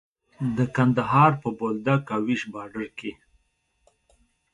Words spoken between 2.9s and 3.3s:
کې.